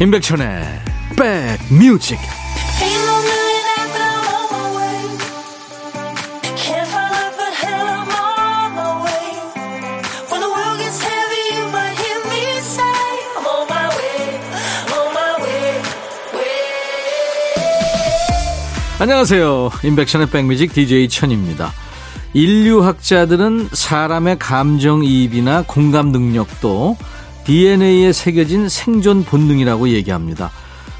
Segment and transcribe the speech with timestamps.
[0.00, 0.62] 임백천의
[1.16, 2.18] 백뮤직
[19.00, 19.70] 안녕하세요.
[19.82, 21.72] 임백천의 백뮤직 DJ 천입니다.
[22.34, 26.96] 인류학자들은 사람의 감정이입이나 공감 능력도
[27.48, 30.50] DNA에 새겨진 생존 본능이라고 얘기합니다.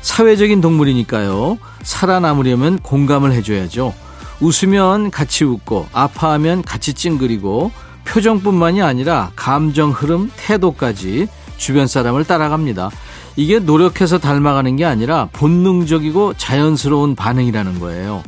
[0.00, 1.58] 사회적인 동물이니까요.
[1.82, 3.92] 살아남으려면 공감을 해줘야죠.
[4.40, 7.70] 웃으면 같이 웃고, 아파하면 같이 찡그리고,
[8.06, 12.92] 표정뿐만이 아니라 감정 흐름, 태도까지 주변 사람을 따라갑니다.
[13.36, 18.22] 이게 노력해서 닮아가는 게 아니라 본능적이고 자연스러운 반응이라는 거예요.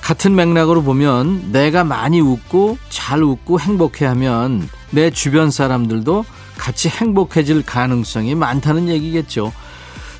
[0.00, 6.24] 같은 맥락으로 보면 내가 많이 웃고 잘 웃고 행복해 하면 내 주변 사람들도
[6.56, 9.52] 같이 행복해질 가능성이 많다는 얘기겠죠.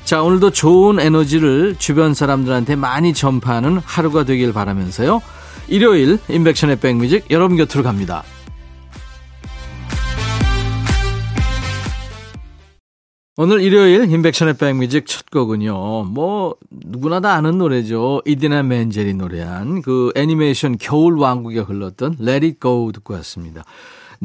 [0.03, 5.21] 자, 오늘도 좋은 에너지를 주변 사람들한테 많이 전파하는 하루가 되길 바라면서요.
[5.67, 8.23] 일요일 인백션의 백뮤직 여러분 곁으로 갑니다.
[13.37, 16.05] 오늘 일요일 인백션의 백뮤직 첫 곡은요.
[16.05, 18.21] 뭐 누구나 다 아는 노래죠.
[18.25, 23.65] 이디나 맨젤이 노래한 그 애니메이션 겨울 왕국에 흘렀던 Let It Go 듣고 왔습니다.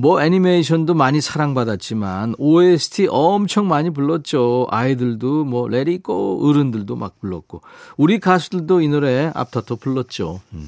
[0.01, 4.67] 뭐 애니메이션도 많이 사랑받았지만 OST 엄청 많이 불렀죠.
[4.71, 7.61] 아이들도 뭐 레리고 어른들도 막 불렀고
[7.99, 10.41] 우리 가수들도 이 노래 앞타터 불렀죠.
[10.55, 10.67] 음.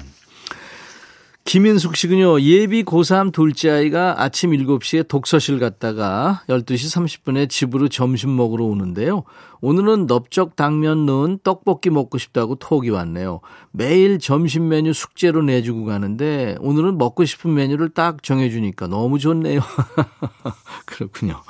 [1.45, 2.39] 김인숙 씨군요.
[2.41, 9.23] 예비 고3 둘째 아이가 아침 7시에 독서실 갔다가 12시 30분에 집으로 점심 먹으러 오는데요.
[9.59, 13.41] 오늘은 넓적 당면 넣은 떡볶이 먹고 싶다고 톡이 왔네요.
[13.71, 19.59] 매일 점심 메뉴 숙제로 내주고 가는데 오늘은 먹고 싶은 메뉴를 딱 정해주니까 너무 좋네요.
[20.85, 21.41] 그렇군요.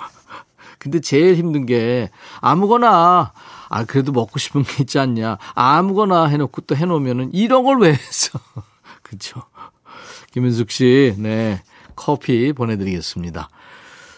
[0.79, 2.09] 근데 제일 힘든 게
[2.41, 3.31] 아무거나
[3.69, 8.37] 아 그래도 먹고 싶은 게 있지 않냐 아무거나 해놓고 또 해놓으면은 이런 걸 왜 했어
[9.01, 9.43] 그렇죠
[10.33, 11.61] 김은숙 씨, 네.
[11.95, 13.49] 커피 보내드리겠습니다.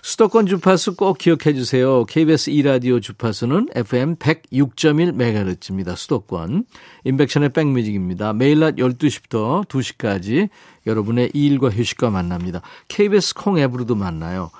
[0.01, 2.05] 수도권 주파수 꼭 기억해 주세요.
[2.05, 5.97] KBS 2라디오 주파수는 FM 106.1MHz입니다.
[5.97, 6.65] 수도권.
[7.03, 8.31] 인백션의 백뮤직입니다.
[8.31, 10.49] 매일 낮 12시부터 2시까지
[10.85, 12.61] 여러분의 일과 휴식과 만납니다.
[12.87, 14.51] KBS 콩 앱으로도 만나요.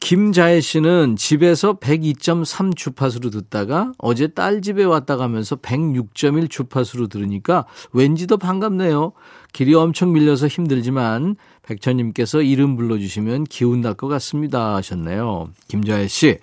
[0.00, 8.26] 김자혜 씨는 집에서 102.3 주파수로 듣다가 어제 딸 집에 왔다 가면서 106.1 주파수로 들으니까 왠지
[8.26, 9.12] 더 반갑네요.
[9.56, 15.48] 길이 엄청 밀려서 힘들지만 백천님께서 이름 불러주시면 기운 날 것 같습니다 하셨네요.
[15.68, 16.36] 김자혜 씨,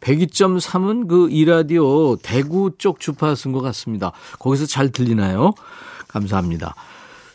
[0.00, 4.12] 102.3은 그 이라디오 대구 쪽 주파수인 것 같습니다.
[4.38, 5.52] 거기서 잘 들리나요?
[6.06, 6.76] 감사합니다.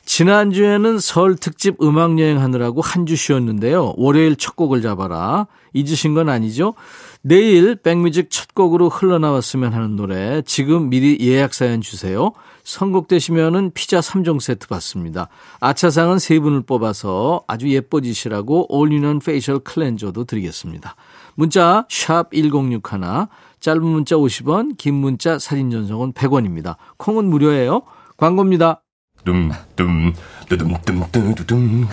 [0.06, 3.94] 지난주에는 설 특집 음악여행 하느라고 한 주 쉬었는데요.
[3.97, 5.47] 월요일 첫 곡을 잡아라.
[5.73, 6.75] 잊으신 건 아니죠?
[7.22, 12.31] 내일 백뮤직 첫 곡으로 흘러나왔으면 하는 노래 지금 미리 예약 사연 주세요.
[12.65, 15.29] 선곡되시면은 피자 3종 세트 받습니다.
[15.61, 20.95] 아차상은 3분을 뽑아서 아주 예뻐지시라고 올리는 facial cleanser도 드리겠습니다.
[21.35, 23.27] 문자 샵 1061,
[23.59, 26.75] 짧은 문자 50원, 긴 문자 사진 전송은 100원입니다.
[26.97, 27.83] 콩은 무료예요.
[28.17, 28.81] 광고입니다.
[29.25, 30.13] 둠둠
[30.47, 30.73] 뚜둠
[31.11, 31.87] 뚜두둠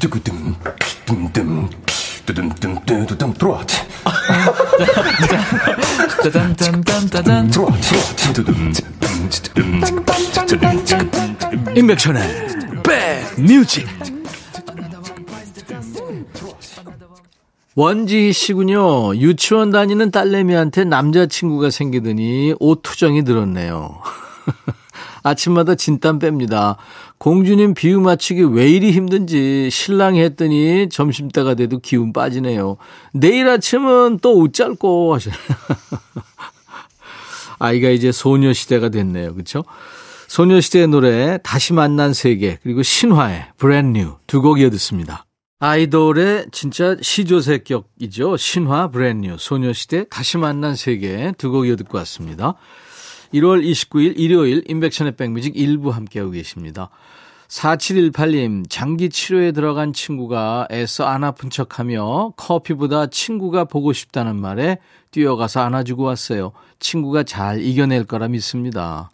[0.00, 0.56] 뚜구둠
[1.04, 1.68] 둠둠
[2.24, 2.48] 뚜둠
[2.86, 3.64] 뚜두둠 들어와
[6.22, 7.70] 짜잔짠짠짠짠 들어와
[11.74, 12.22] 임백천의
[12.82, 13.86] 백뮤직
[17.74, 19.14] 원지 씨군요.
[19.14, 24.00] 유치원 다니는 딸내미한테 남자친구가 생기더니 옷 투정이 늘었네요.
[25.28, 26.76] 아침마다 진땀 뺍니다.
[27.18, 32.76] 공주님 비유 맞추기 왜 이리 힘든지 실랑이 했더니 점심 때가 돼도 기운 빠지네요.
[33.12, 35.30] 내일 아침은 또 옷 짧다고 하셔.
[37.58, 39.34] 아이가 이제 소녀시대가 됐네요.
[39.34, 39.64] 그렇죠?
[40.28, 45.24] 소녀시대의 노래 다시 만난 세계 그리고 신화의 Brand New 두 곡 이어 듣습니다.
[45.60, 48.36] 아이돌의 진짜 시조새격이죠.
[48.36, 52.54] 신화 Brand New 소녀시대 다시 만난 세계 두 곡 이어 듣고 왔습니다.
[53.34, 56.90] 1월 29일 일요일 인백션의 백뮤직 일부 함께하고 계십니다.
[57.48, 64.78] 4718님, 장기 치료에 들어간 친구가 애써 안 아픈 척 하며 커피보다 친구가 보고 싶다는 말에
[65.10, 66.52] 뛰어가서 안아주고 왔어요.
[66.78, 69.10] 친구가 잘 이겨낼 거라 믿습니다.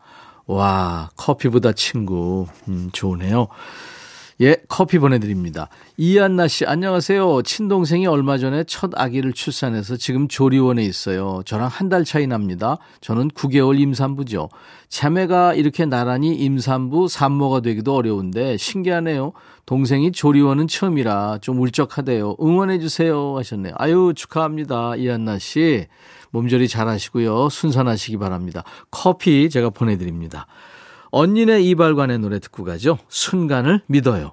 [0.46, 2.46] 와, 커피보다 친구.
[2.68, 3.48] 음, 좋으네요.
[4.40, 5.68] 예, 커피 보내드립니다.
[5.96, 7.42] 이한나 씨, 안녕하세요.
[7.42, 11.42] 친동생이 얼마 전에 첫 아기를 출산해서 지금 조리원에 있어요.
[11.44, 12.78] 저랑 한 달 차이 납니다.
[13.00, 14.48] 저는 9개월 임산부죠.
[14.88, 19.32] 자매가 이렇게 나란히 임산부, 산모가 되기도 어려운데 신기하네요.
[19.66, 22.36] 동생이 조리원은 처음이라 좀 울적하대요.
[22.40, 23.36] 응원해주세요.
[23.36, 23.74] 하셨네요.
[23.76, 24.96] 아유, 축하합니다.
[24.96, 25.86] 이한나 씨.
[26.30, 27.48] 몸조리 잘 하시고요.
[27.50, 28.64] 순산하시기 바랍니다.
[28.90, 30.46] 커피 제가 보내드립니다.
[31.14, 32.98] 언니네 이발관의 노래 듣고 가죠.
[33.08, 34.32] 순간을 믿어요.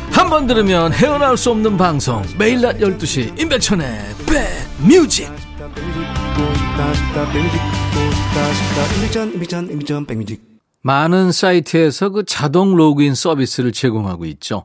[0.11, 2.23] 한 번 들으면 헤어나올 수 없는 방송.
[2.37, 3.87] 매일 낮 12시 임백천의
[10.05, 10.41] 백뮤직.
[10.83, 14.63] 많은 사이트에서 그 자동 로그인 서비스를 제공하고 있죠.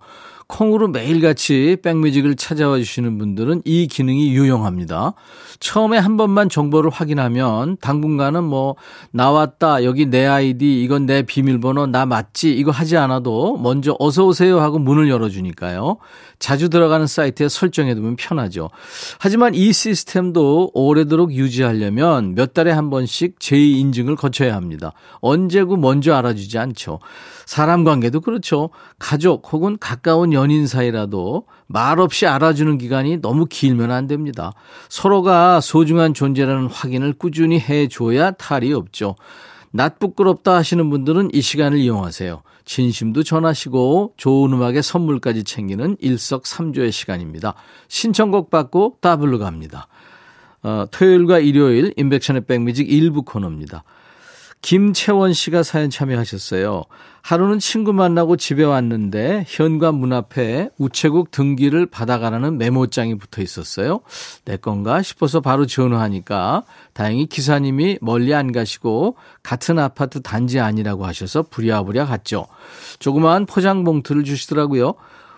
[0.48, 5.14] 콩으로 매일같이 백뮤직을 찾아와 주시는 분들은 이 기능이 유용합니다.
[5.58, 8.76] 처음에 한 번만 정보를 확인하면 당분간은 뭐
[9.10, 14.60] 나왔다 여기 내 아이디 이건 내 비밀번호 나 맞지 이거 하지 않아도 먼저 어서 오세요
[14.60, 15.96] 하고 문을 열어주니까요.
[16.38, 18.70] 자주 들어가는 사이트에 설정해두면 편하죠.
[19.18, 24.92] 하지만 이 시스템도 오래도록 유지하려면 몇 달에 한 번씩 제2 인증을 거쳐야 합니다.
[25.20, 27.00] 언제고 먼저 알아주지 않죠.
[27.46, 28.70] 사람 관계도 그렇죠.
[28.98, 34.52] 가족 혹은 가까운 연인 사이라도 말없이 알아주는 기간이 너무 길면 안 됩니다.
[34.88, 39.14] 서로가 소중한 존재라는 확인을 꾸준히 해줘야 탈이 없죠.
[39.70, 42.42] 낯 부끄럽다 하시는 분들은 이 시간을 이용하세요.
[42.64, 47.54] 진심도 전하시고 좋은 음악의 선물까지 챙기는 일석삼조의 시간입니다.
[47.88, 49.86] 신청곡 받고 따블로 갑니다.
[50.62, 53.84] 어, 토요일과 일요일 인백션의 백뮤직 일부 코너입니다.
[54.66, 56.82] 김채원 씨가 사연 참여하셨어요.
[57.22, 64.00] 하루는 친구 만나고 집에 왔는데 현관 문 앞에 우체국 등기를 받아가라는 메모장이 붙어 있었어요.
[64.44, 66.64] 내 건가 싶어서 바로 전화하니까
[66.94, 69.14] 다행히 기사님이 멀리 안 가시고
[69.44, 72.48] 같은 아파트 단지 아니라고 하셔서 부랴부랴 갔죠.
[72.98, 74.94] 조그마한 포장 봉투를 주시더라고요.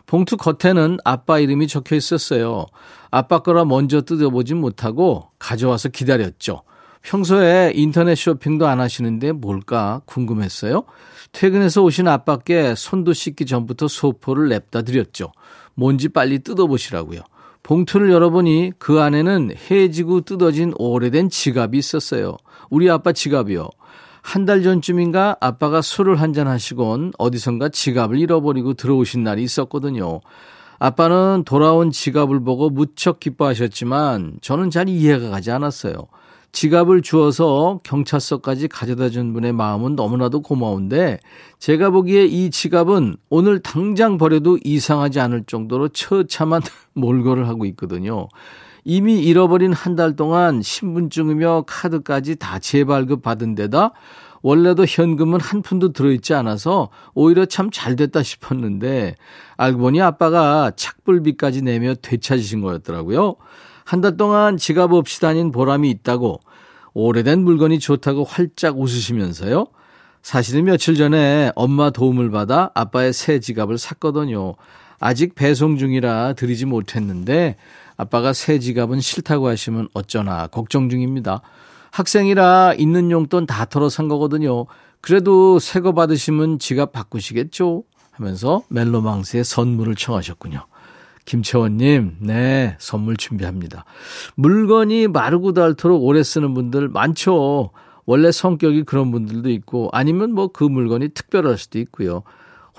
[0.07, 2.65] 봉투 겉에는 아빠 이름이 적혀 있었어요.
[3.11, 6.63] 아빠 거라 먼저 뜯어보진 못하고 가져와서 기다렸죠.
[7.03, 10.85] 평소에 인터넷 쇼핑도 안 하시는데 뭘까 궁금했어요.
[11.33, 15.33] 퇴근해서 오신 아빠께 손도 씻기 전부터 소포를 냅다 드렸죠.
[15.75, 17.21] 뭔지 빨리 뜯어보시라고요.
[17.63, 22.37] 봉투를 열어보니 그 안에는 해지고 뜯어진 오래된 지갑이 있었어요.
[22.71, 23.69] 우리 아빠 지갑이요.
[24.23, 30.21] 한 달 전쯤인가 아빠가 술을 한잔 하시곤 어디선가 지갑을 잃어버리고 들어오신 날이 있었거든요.
[30.79, 35.95] 아빠는 돌아온 지갑을 보고 무척 기뻐하셨지만 저는 잘 이해가 가지 않았어요.
[36.53, 41.21] 지갑을 주어서 경찰서까지 가져다 준 분의 마음은 너무나도 고마운데
[41.59, 46.63] 제가 보기에 이 지갑은 오늘 당장 버려도 이상하지 않을 정도로 처참한
[46.95, 48.29] 몰골을 하고 있거든요.
[48.85, 53.93] 이미 잃어버린 한 달 동안 신분증이며 카드까지 다 재발급 받은 데다
[54.41, 59.17] 원래도 현금은 한 푼도 들어있지 않아서 오히려 참 잘 됐다 싶었는데
[59.57, 63.37] 알고 보니 아빠가 착불비까지 내며 되찾으신 거였더라고요.
[63.89, 66.41] 한 달 동안 지갑 없이 다닌 보람이 있다고
[66.93, 69.67] 오래된 물건이 좋다고 활짝 웃으시면서요.
[70.21, 74.57] 사실은 며칠 전에 엄마 도움을 받아 아빠의 새 지갑을 샀거든요.
[75.01, 77.57] 아직 배송 중이라 드리지 못했는데
[77.97, 81.41] 아빠가 새 지갑은 싫다고 하시면 어쩌나 걱정 중입니다.
[81.91, 84.67] 학생이라 있는 용돈 다 털어 산 거거든요.
[85.01, 87.85] 그래도 새 거 받으시면 지갑 바꾸시겠죠?
[88.11, 90.61] 하면서 멜로망스의 선물을 청하셨군요.
[91.29, 93.85] 김채원님, 네, 선물 준비합니다.
[94.35, 97.71] 물건이 마르고 닳도록 오래 쓰는 분들 많죠.
[98.07, 102.23] 원래 성격이 그런 분들도 있고, 아니면 뭐 그 물건이 특별할 수도 있고요.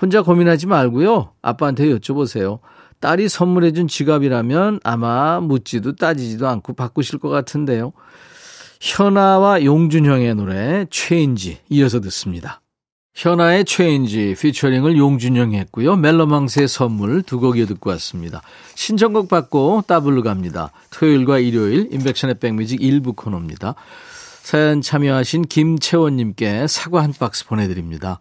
[0.02, 1.30] 혼자 고민하지 말고요.
[1.42, 2.58] 아빠한테 여쭤보세요.
[2.98, 7.92] 딸이 선물해준 지갑이라면 아마 묻지도 따지지도 않고 바꾸실 것 같은데요.
[8.80, 12.60] 현아와 용준형의 노래, Change 이어서 듣습니다.
[13.14, 15.96] 현아의 Change 피처링을 용준형이 했고요.
[15.96, 18.40] 멜로망스의 선물 두 곡이 듣고 왔습니다.
[18.74, 20.70] 신청곡 받고 따블로 갑니다.
[20.90, 23.74] 토요일과 일요일 인백션의 백뮤직 일부 코너입니다.
[24.42, 28.20] 사연 참여하신 김채원님께 사과 한 박스 보내드립니다.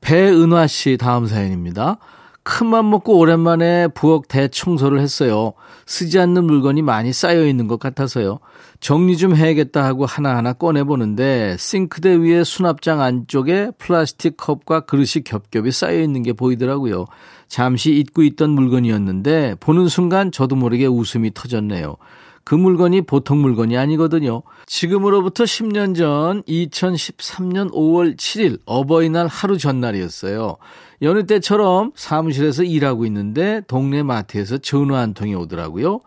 [0.00, 1.98] 배은화 씨 다음 사연입니다.
[2.42, 5.52] 큰맘 먹고 오랜만에 부엌 대청소를 했어요.
[5.84, 8.38] 쓰지 않는 물건이 많이 쌓여 있는 것 같아서요.
[8.80, 16.00] 정리 좀 해야겠다 하고 하나하나 꺼내보는데 싱크대 위에 수납장 안쪽에 플라스틱 컵과 그릇이 겹겹이 쌓여
[16.00, 17.06] 있는 게 보이더라고요.
[17.48, 21.96] 잠시 잊고 있던 물건이었는데 보는 순간 저도 모르게 웃음이 터졌네요.
[22.44, 24.42] 그 물건이 보통 물건이 아니거든요.
[24.66, 30.56] 지금으로부터 10년 전 2013년 5월 7일 어버이날 하루 전날이었어요.
[31.02, 36.02] 여느 때처럼 사무실에서 일하고 있는데 동네 마트에서 전화 한 통이 오더라고요.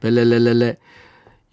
[0.00, 0.78] 벨렐렐렐레.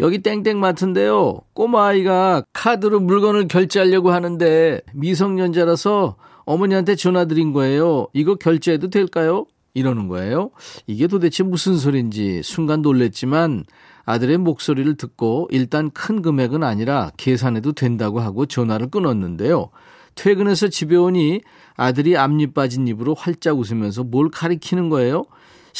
[0.01, 1.39] 여기 땡땡마트인데요.
[1.53, 6.15] 꼬마아이가 카드로 물건을 결제하려고 하는데 미성년자라서
[6.45, 8.07] 어머니한테 전화 드린 거예요.
[8.13, 9.45] 이거 결제해도 될까요?
[9.73, 10.51] 이러는 거예요.
[10.87, 13.65] 이게 도대체 무슨 소린지 순간 놀랬지만
[14.05, 19.69] 아들의 목소리를 듣고 일단 큰 금액은 아니라 계산해도 된다고 하고 전화를 끊었는데요.
[20.15, 21.41] 퇴근해서 집에 오니
[21.75, 25.25] 아들이 앞니 빠진 입으로 활짝 웃으면서 뭘 가리키는 거예요?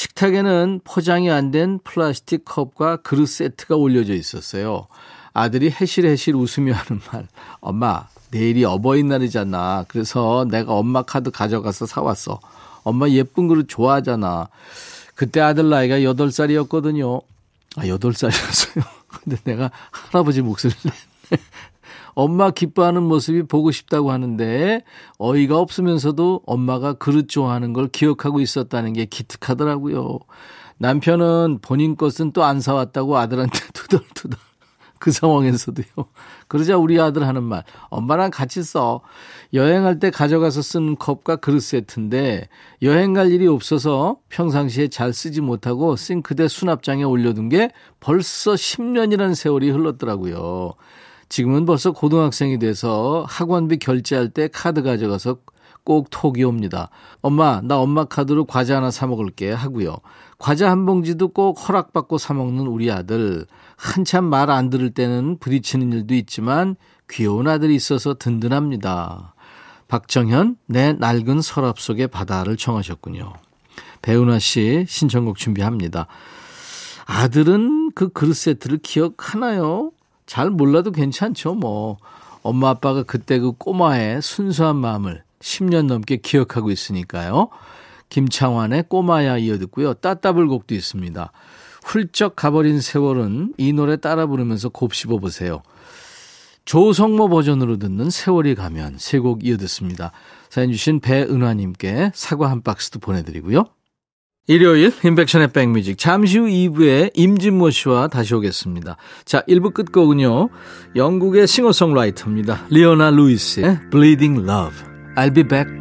[0.04, 4.88] 식탁에는 포장이 안 된 플라스틱 컵과 그릇 세트가 올려져 있었어요.
[5.34, 7.28] 아들이 해실해실 웃으며 하는 말.
[7.60, 9.86] 엄마, 내일이 어버이날이잖아.
[9.90, 12.40] 그래서 내가 엄마 카드 가져가서 사왔어.
[12.84, 14.48] 엄마 예쁜 그릇 좋아하잖아.
[15.16, 17.22] 그때 아들 나이가 8살이었거든요.
[17.76, 18.82] 아, 8살이었어요.
[19.24, 20.92] 근데 내가 할아버지 목소리를.
[22.20, 24.82] 엄마 기뻐하는 모습이 보고 싶다고 하는데
[25.20, 30.20] 어이가 없으면서도 엄마가 그릇 좋아하는 걸 기억하고 있었다는 게 기특하더라고요.
[30.80, 34.38] 남편은 본인 것은 또 안 사왔다고 아들한테 투덜투덜.
[35.00, 35.86] 그 상황에서도요.
[36.50, 39.00] 그러자 우리 아들 하는 말, 엄마랑 같이 써.
[39.54, 42.50] 여행할 때 가져가서 쓰는 컵과 그릇 세트인데
[42.82, 47.72] 여행 갈 일이 없어서 평상시에 잘 쓰지 못하고 싱크대 수납장에 올려둔 게
[48.02, 50.74] 벌써 10년이라는 세월이 흘렀더라고요.
[51.30, 55.38] 지금은 벌써 고등학생이 돼서 학원비 결제할 때 카드 가져가서
[55.84, 56.90] 꼭 톡이 옵니다.
[57.22, 59.98] 엄마, 나 엄마 카드로 과자 하나 사 먹을게 하고요.
[60.38, 63.46] 과자 한 봉지도 꼭 허락받고 사 먹는 우리 아들.
[63.76, 66.76] 한참 말 안 들을 때는 부딪히는 일도 있지만
[67.10, 69.34] 귀여운 아들이 있어서 든든합니다.
[69.88, 73.34] 박정현, 내 낡은 서랍 속의 바다를 청하셨군요.
[74.02, 76.08] 배은화 씨 신청곡 준비합니다.
[77.06, 79.92] 아들은 그 그릇 세트를 기억하나요?
[80.30, 81.98] 잘 몰라도 괜찮죠, 뭐.
[82.44, 87.50] 엄마 아빠가 그때 그 꼬마의 순수한 마음을 10년 넘게 기억하고 있으니까요.
[88.10, 89.96] 김창완의 꼬마야 이어 듣고요.
[89.96, 91.32] 따따블 곡도 있습니다.
[91.84, 95.64] 훌쩍 가버린 세월은 이 노래 따라 부르면서 곱씹어 보세요.
[96.66, 100.12] 조성모 버전으로 듣는 세월이 가면 세 곡 이어 듣습니다.
[100.52, 103.66] 사연 주신 배은화님께 사과 한 박스도 보내드리고요.
[104.50, 108.98] 일요일 인백션의 백뮤직 잠시 후 2부에 임진모 씨와 다시 오겠습니다.
[109.24, 110.50] 자 1부 끝곡은요.
[110.96, 112.66] 영국의 싱어송라이터입니다.
[112.72, 114.76] 리오나 루이스의 Bleeding Love.
[115.16, 115.72] I'll be back.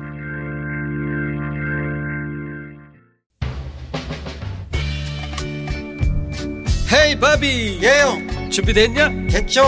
[6.93, 9.29] 헤이 바비 예영 준비됐냐?
[9.31, 9.63] 됐죠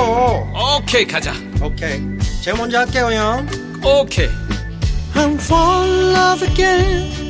[0.79, 2.01] 오케이 가자 오케이
[2.43, 3.47] 제가 먼저 할게요 형
[3.83, 4.29] 오케이
[5.15, 7.30] I'm fall in love again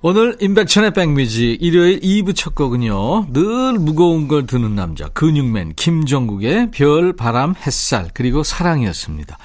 [0.00, 3.32] 오늘 임백천의 백뮤직 일요일 2부 첫 곡은요.
[3.32, 9.36] 늘 무거운 걸 드는 남자 근육맨 김정국의 별, 바람, 햇살 그리고 사랑이었습니다.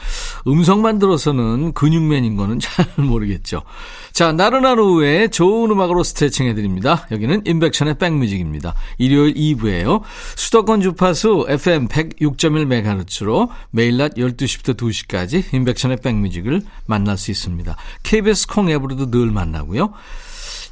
[0.45, 3.63] 음성만 들어서는 근육맨인 거는 잘 모르겠죠.
[4.11, 7.07] 자 나른한 오후에 좋은 음악으로 스트레칭 해드립니다.
[7.09, 8.75] 여기는 임백천의 백뮤직입니다.
[8.99, 10.01] 일요일 2부에요.
[10.35, 17.75] 수도권 주파수 FM 106.1MHz로 매일 낮 12시부터 2시까지 임백천의 백뮤직을 만날 수 있습니다.
[18.03, 19.91] KBS 콩 앱으로도 늘 만나고요.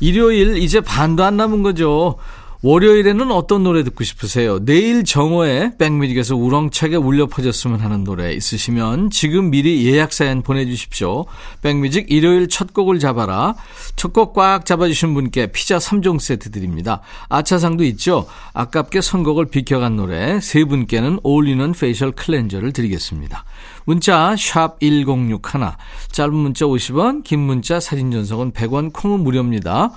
[0.02, 2.18] 일요일 이제 반도 안 남은 거죠.
[2.64, 4.64] 월요일에는 어떤 노래 듣고 싶으세요?
[4.64, 11.26] 내일 정오에 백뮤직에서 우렁차게 울려 퍼졌으면 하는 노래 있으시면 지금 미리 예약 사연 보내주십시오.
[11.64, 13.56] 백뮤직 일요일 첫 곡을 잡아라.
[13.96, 17.02] 첫 곡 꽉 잡아주신 분께 피자 3종 세트 드립니다.
[17.30, 18.28] 아차상도 있죠?
[18.54, 23.44] 아깝게 선곡을 비켜간 노래 세 분께는 어울리는 facial cleanser를 드리겠습니다.
[23.86, 25.40] 문자 1061,
[26.12, 29.92] 짧은 문자 50원, 긴 문자 사진 전송은 100원, 콩은 무료입니다.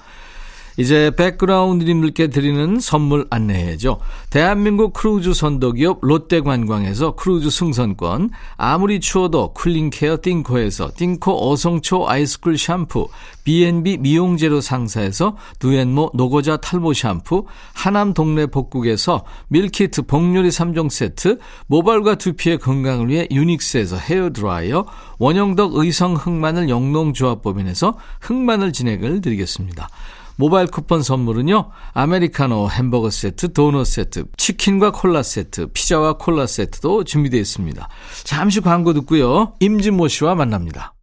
[0.76, 3.98] 이제 백그라운드님들께 드리는 선물 안내해야죠.
[4.30, 13.08] 대한민국 크루즈 선도기업 롯데관광에서 크루즈 승선권, 아무리 추워도 cooling care 띵코에서 띵코 어성초 아이스쿨 샴푸,
[13.44, 22.16] B&B 미용재료 상사에서 두앤모 노고자 탈모 샴푸, 하남 동네 복국에서 밀키트 복요리 3종 세트, 모발과
[22.16, 24.86] 두피의 건강을 위해 유닉스에서 헤어드라이어,
[25.18, 29.88] 원형덕 의성 흑마늘 영농조합법인에서 흑마늘 진액을 드리겠습니다.
[30.36, 31.70] 모바일 쿠폰 선물은요.
[31.92, 37.88] 아메리카노 햄버거 세트, 도넛 세트, 치킨과 콜라 세트, 피자와 콜라 세트도 준비되어 있습니다.
[38.24, 39.54] 잠시 광고 듣고요.
[39.60, 40.94] 임진모 씨와 만납니다.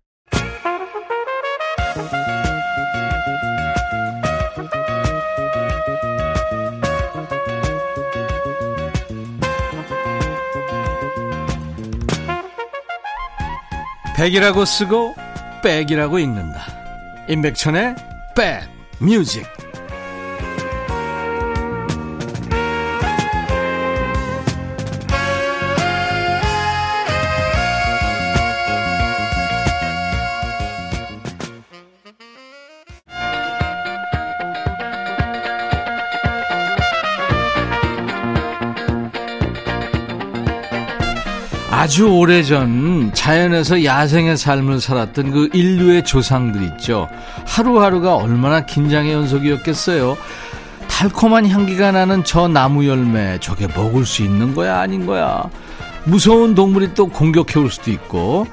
[14.17, 15.15] 백이라고 쓰고
[15.63, 16.61] 백이라고 읽는다.
[17.27, 17.95] 임백천의
[18.35, 19.43] 백 뮤직.
[41.71, 42.69] 아주 오래전
[43.13, 47.07] 자연에서 야생의 삶을 살았던 그 인류의 조상들 있죠.
[47.45, 50.17] 하루하루가 얼마나 긴장의 연속이었겠어요.
[50.87, 55.43] 달콤한 향기가 나는 저 나무 열매, 저게 먹을 수 있는 거야, 아닌 거야.
[56.03, 58.47] 무서운 동물이 또 공격해 올 수도 있고.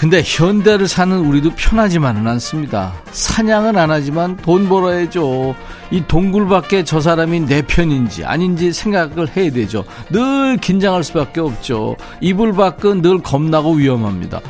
[0.00, 2.94] 근데 현대를 사는 우리도 편하지만은 않습니다.
[3.12, 5.54] 사냥은 안 하지만 돈 벌어야죠.
[5.90, 9.84] 이 동굴밖에 저 사람이 내 편인지 아닌지 생각을 해야 되죠.
[10.10, 11.96] 늘 긴장할 수밖에 없죠.
[12.22, 14.40] 이불 밖은 늘 겁나고 위험합니다.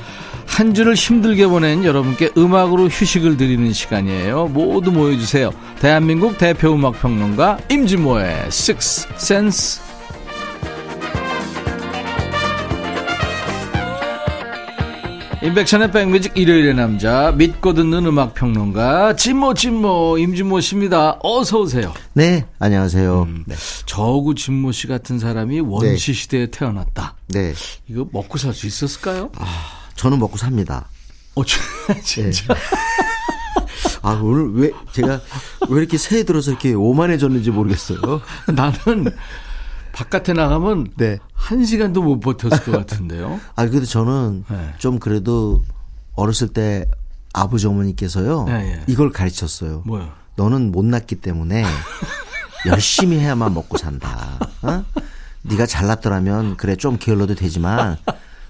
[0.46, 4.50] 한 주를 힘들게 보낸 여러분께 음악으로 휴식을 드리는 시간이에요.
[4.52, 5.50] 모두 모여주세요.
[5.80, 9.89] 대한민국 대표 음악평론가 임진모의 Six Sense
[15.42, 21.18] 인백션의 백뮤직 일요일의 남자 믿고 듣는 음악 평론가 진모 진모 임진모 씨입니다.
[21.22, 21.94] 어서 오세요.
[22.12, 23.22] 네, 안녕하세요.
[23.22, 23.54] 음, 네.
[23.86, 26.12] 저구 진모 씨 같은 사람이 원시 네.
[26.12, 27.14] 시대에 태어났다.
[27.28, 27.54] 네.
[27.88, 29.30] 이거 먹고 살 수 있었을까요?
[29.38, 29.46] 아,
[29.94, 30.88] 저는 먹고 삽니다.
[31.34, 31.42] 어,
[32.04, 32.54] 진짜.
[34.02, 35.20] 아, 오늘 왜, 제가
[35.70, 38.20] 왜 이렇게 새해 들어서 이렇게 오만해졌는지 모르겠어요.
[38.54, 39.10] 나는
[39.92, 41.18] 바깥에 나가면 네.
[41.32, 43.40] 한 시간도 못 버텼을 것 같은데요.
[43.56, 44.74] 아, 그래도 저는 네.
[44.78, 45.62] 좀 그래도
[46.14, 46.86] 어렸을 때
[47.32, 48.44] 아버지 어머니께서요.
[48.44, 48.84] 네, 예.
[48.86, 49.82] 이걸 가르쳤어요.
[49.86, 50.10] 뭐요?
[50.36, 51.64] 너는 못 났기 때문에
[52.66, 54.38] 열심히 해야만 먹고 산다.
[54.62, 54.84] 어?
[55.42, 57.96] 네가 잘났더라면 그래 좀 게을러도 되지만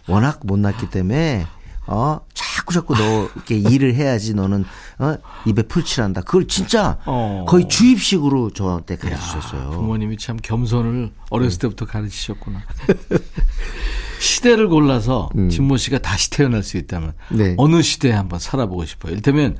[0.08, 1.46] 워낙 못 났기 때문에
[1.92, 4.64] 어 자꾸 자꾸 너 이렇게 일을 해야지 너는
[5.00, 6.22] 어 입에 풀칠한다.
[6.22, 7.44] 그걸 진짜 어.
[7.48, 9.70] 거의 주입식으로 저한테 가르치셨어요.
[9.70, 12.62] 부모님이 참 겸손을 어렸을 때부터 가르치셨구나.
[14.20, 17.54] 시대를 골라서 진모 씨가 다시 태어날 수 있다면 네.
[17.56, 19.12] 어느 시대에 한번 살아보고 싶어요.
[19.12, 19.56] 이를테면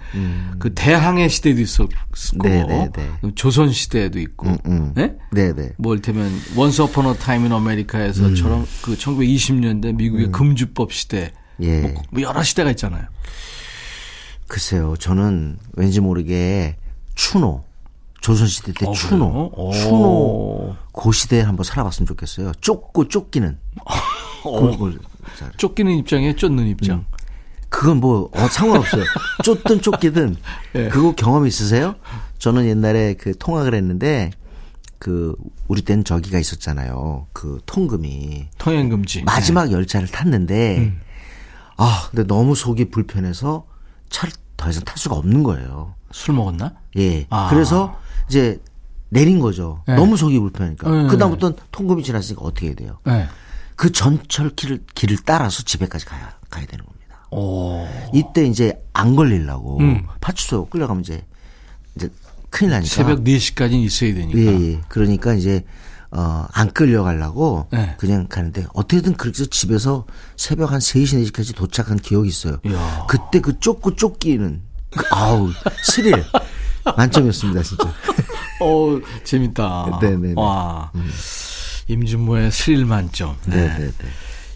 [0.58, 1.88] 그 대항해 시대도 있었고
[2.42, 3.10] 네, 네, 네.
[3.34, 4.92] 조선 시대도 있고, 음, 음.
[4.94, 5.16] 네?
[5.32, 5.72] 네, 네.
[5.78, 11.80] 뭐 이를테면 Once Upon a Time in America에서처럼 그 1920년대 미국의 금주법 시대, 예.
[11.80, 13.04] 뭐, 뭐 여러 시대가 있잖아요.
[14.46, 16.76] 글쎄요, 저는 왠지 모르게
[17.14, 17.64] 추노
[18.20, 19.72] 조선시대 때 어, 추노 그래요?
[19.72, 20.76] 추노 오.
[20.92, 22.52] 그 시대에 한번 살아봤으면 좋겠어요.
[22.60, 23.58] 쫓고 쫓기는
[24.42, 24.98] 그걸
[25.38, 26.68] 잘- 쫓기는 입장에 쫓는 음.
[26.68, 27.04] 입장.
[27.68, 29.04] 그건 뭐 어, 상관없어요.
[29.44, 30.36] 쫓든 쫓기든
[30.74, 30.88] 예.
[30.88, 31.94] 그거 경험 있으세요?
[32.38, 34.32] 저는 옛날에 그 통학을 했는데
[34.98, 35.34] 그
[35.68, 37.28] 우리 땐 저기가 있었잖아요.
[37.32, 39.22] 그 통금이 통행 금지.
[39.22, 41.00] 마지막 열차를 탔는데 음.
[41.82, 43.66] 아 근데 너무 속이 불편해서
[44.10, 45.94] 차를 더 이상 탈 수가 없는 거예요.
[45.98, 46.08] 네.
[46.12, 46.74] 술 먹었나?
[46.98, 47.26] 예.
[47.30, 47.48] 아.
[47.48, 48.60] 그래서 이제
[49.08, 49.82] 내린 거죠.
[49.88, 49.94] 네.
[49.96, 50.90] 너무 속이 불편하니까.
[50.90, 51.06] 네.
[51.08, 52.98] 그다음부터는 통금이 지났으니까 어떻게 해야 돼요?
[53.04, 53.26] 네.
[53.76, 57.26] 그 전철 길을, 길을 따라서 집에까지 가야, 가야 되는 겁니다.
[57.30, 57.86] 오.
[58.12, 60.06] 이때 이제 안 걸리려고 음.
[60.20, 61.24] 파출소 끌려가면 이제,
[61.96, 62.10] 이제
[62.50, 62.94] 큰일 나니까.
[62.94, 64.38] 새벽 4시까지는 있어야 되니까.
[64.38, 64.80] 예, 예.
[64.88, 65.64] 그러니까 이제,
[66.12, 67.94] 어, 안 끌려가려고 네.
[67.98, 72.58] 그냥 가는데 어떻게든 그렇게 해서 집에서 새벽 한 3시, 4시까지 도착한 기억이 있어요.
[72.66, 73.06] 이야.
[73.08, 75.50] 그때 그 쫓고 쫓기는, 그, 아우,
[75.84, 76.24] 스릴.
[76.96, 77.84] 만점이었습니다, 진짜.
[78.60, 79.98] 어, 재밌다.
[80.00, 80.34] 네네네.
[80.36, 80.90] 와.
[81.86, 83.36] 임진모의 스릴 만점.
[83.46, 83.56] 네.
[83.56, 83.92] 네네네.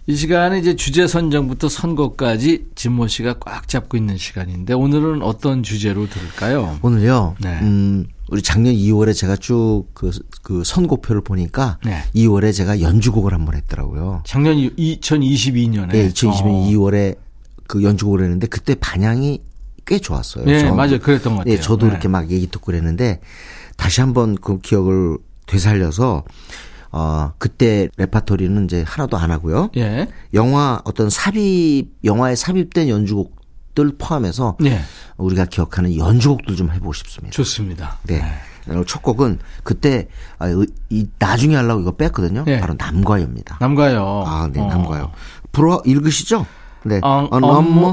[0.07, 6.07] 이 시간에 이제 주제 선정부터 선곡까지 진모 씨가 꽉 잡고 있는 시간인데 오늘은 어떤 주제로
[6.09, 6.79] 들을까요?
[6.83, 7.37] 오늘요.
[7.41, 7.59] 네.
[7.63, 10.11] 음, 우리 작년 2월에 제가 쭉그
[10.43, 12.03] 그 선곡표를 보니까 네.
[12.17, 14.23] 2월에 제가 연주곡을 한 번 했더라고요.
[14.27, 15.95] 작년 2022년에.
[15.95, 16.69] 예, 2020년 어.
[16.69, 17.17] 2월에
[17.69, 19.41] 그 연주곡을 했는데 그때 반향이
[19.87, 20.47] 꽤 좋았어요.
[20.49, 20.99] 예, 저- 맞아요.
[20.99, 21.55] 그랬던 것 같아요.
[21.55, 21.93] 예, 저도 네.
[21.93, 23.21] 이렇게 막 얘기 듣고 그랬는데
[23.77, 26.25] 다시 한번 그 기억을 되살려서
[26.91, 29.71] 어 그때 레파토리는 이제 하나도 안 하고요.
[29.77, 30.09] 예.
[30.33, 34.81] 영화 어떤 삽입 영화에 삽입된 연주곡들 포함해서 예.
[35.17, 37.35] 우리가 기억하는 연주곡들 좀 해보고 싶습니다.
[37.35, 37.99] 좋습니다.
[38.05, 38.23] 네.
[38.69, 42.45] 오늘 첫 곡은 그때 아, 이- 이 나중에 하려고 이거 뺐거든요.
[42.47, 42.61] 예.
[42.61, 43.59] 바로 남과여입니다.
[43.61, 44.25] 남가요.
[44.27, 44.67] 아, 네, 어.
[44.67, 45.13] 남과요.
[45.53, 46.47] 불어 읽으시죠?
[46.85, 47.01] 네.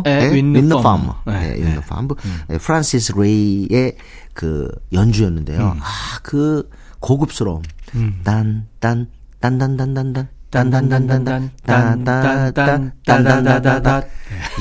[0.06, 1.56] 네, 네, 네.
[1.56, 2.08] Wind Farm.
[2.48, 3.96] 네, 프란시스 레이의
[4.34, 5.60] 그 연주였는데요.
[5.60, 5.80] 음.
[5.82, 7.62] 아, 그 고급스러움.
[8.24, 9.08] 딴, 딴,
[9.42, 10.28] 딴딴딴딴딴.
[10.52, 14.04] 딴딴딴딴딴, 딴딴딴딴, 딴딴딴딴딴.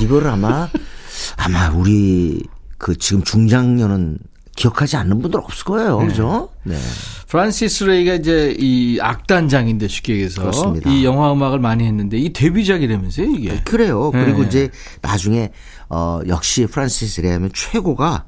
[0.01, 0.67] 이거를 아마,
[1.37, 2.41] 아마 우리
[2.81, 4.17] 그 지금 중장년은
[4.55, 5.99] 기억하지 않는 분들 없을 거예요.
[5.99, 6.49] 그죠?
[6.63, 6.75] 네.
[7.27, 10.89] 프란시스 레이가 이제 이 악단장인데 쉽게 얘기해서 그렇습니다.
[10.89, 13.61] 이 영화 음악을 많이 했는데 이 데뷔작이라면서요 이게.
[13.63, 14.09] 그래요.
[14.11, 14.47] 그리고 네.
[14.47, 14.69] 이제
[15.01, 15.51] 나중에
[15.89, 18.25] 어 역시 프란시스 레이 하면 최고가.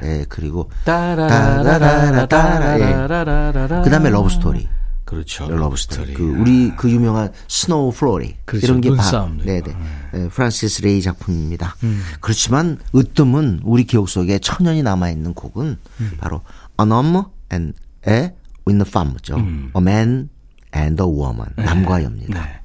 [0.00, 3.08] 네, 그리고 따라라라라라 따라라라라, 예.
[3.08, 3.82] 따라라라라.
[3.82, 4.68] 그다음에 Love Story.
[5.06, 5.48] 그렇죠.
[5.48, 6.14] Love Story.
[6.14, 8.66] 그 우리 그 유명한 Snow Frolic 그렇죠.
[8.66, 9.78] 이런 게다 눈싸움도 네네 있고.
[10.12, 11.76] 네, 프란시스 레이 작품입니다.
[11.84, 12.02] 음.
[12.20, 16.12] 그렇지만 으뜸은 우리 기억 속에 선연히 남아 있는 곡은 음.
[16.18, 16.42] 바로
[16.80, 17.22] Un homme
[17.52, 19.36] et une femme죠.
[19.36, 19.70] 음.
[19.76, 20.28] A Man
[20.74, 22.44] and a Woman 남과 여입니다.
[22.44, 22.60] 네.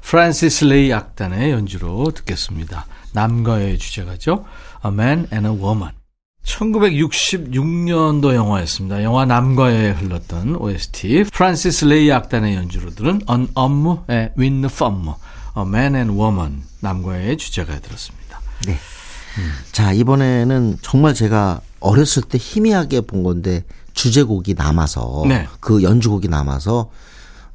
[0.00, 2.86] 프란시스 레이 악단의 연주로 듣겠습니다.
[3.12, 4.46] 남과 여의 주제가죠.
[4.84, 5.92] A Man and a Woman.
[6.44, 9.02] 1966년도 영화였습니다.
[9.02, 11.24] 영화 남과 여에 흘렀던 OST.
[11.32, 15.06] 프란시스 레이 악단의 연주로 들은 On 업무의 Win the Fun.
[15.56, 16.62] A Man and Woman.
[16.80, 18.40] 남과 여의 주제가 들었습니다.
[18.66, 18.76] 네.
[19.70, 25.46] 자, 이번에는 정말 제가 어렸을 때 희미하게 본 건데 주제곡이 남아서 네.
[25.60, 26.90] 그 연주곡이 남아서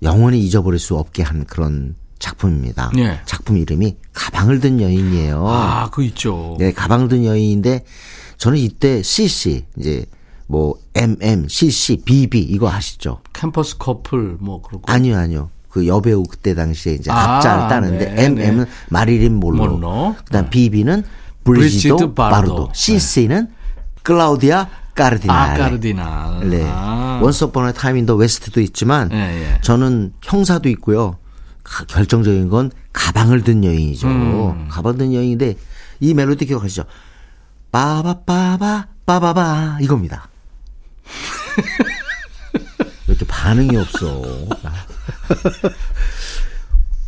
[0.02, 2.92] 영원히 잊어버릴 수 없게 한 그런 작품입니다.
[2.96, 3.20] 네.
[3.26, 5.48] 작품 이름이 가방을 든 여인이에요.
[5.48, 6.56] 아, 그거 있죠.
[6.58, 7.84] 네, 가방을 든 여인인데
[8.38, 10.06] 저는 이때 CC 이제
[10.48, 13.20] 뭐 MM, CC, BB 이거 아시죠?
[13.34, 14.84] 캠퍼스 커플 뭐 그러고.
[14.92, 15.50] 아니요, 아니요.
[15.70, 18.70] 그 여배우 그때 당시에 이제 아, 앞자를 따는데 네, MM은 네.
[18.90, 20.16] 마릴린 몰로, 몰로.
[20.26, 21.04] 그다음 BB는
[21.44, 22.36] 브리지트 바르도.
[22.56, 23.50] 바르도, CC는
[24.04, 25.36] 클라우디아 까르디날.
[25.38, 26.50] 아, 까르디날.
[26.50, 26.64] 네.
[26.66, 27.20] 아.
[27.22, 29.18] Once Upon a Time in the West도 있지만 예,
[29.56, 29.62] 예.
[29.62, 31.18] 저는 형사도 있고요.
[31.64, 34.08] 가- 결정적인 건 가방을 든 여인이죠.
[34.08, 34.68] 음.
[34.70, 35.56] 가방을 든 여인인데
[36.00, 36.84] 이 멜로디 기억하시죠?
[37.72, 40.28] 빠바빠바 빠바바 이겁니다.
[42.54, 44.22] 왜 이렇게 반응이 없어?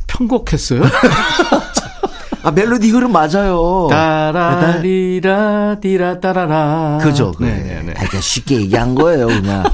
[0.08, 0.84] 편곡했어요?
[2.43, 3.88] 아 멜로디 흐름 맞아요.
[3.89, 7.00] 따라리라 디라 따라라.
[7.02, 7.32] 그죠.
[7.32, 7.50] 그래.
[7.52, 7.93] 네네네.
[7.98, 9.65] 아, 그냥 쉽게 얘기한 거예요, 그냥.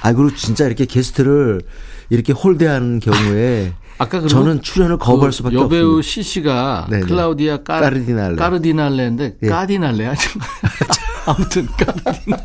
[0.00, 1.60] 아, 그리고 진짜 이렇게 게스트를
[2.08, 6.08] 이렇게 홀대하는 경우에 아까 저는 출연을 거부할 그 수밖에 여배우 없습니다.
[6.08, 7.06] 시시가 네네.
[7.06, 8.36] 클라우디아 까, 까르디날레.
[8.36, 9.46] 까르디날레인데 예.
[9.48, 10.14] 까디날레
[11.26, 12.44] 아무튼 까르디날레